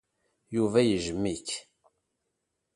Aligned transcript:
Yuba 0.55 0.79
yejjem-ik. 0.83 1.49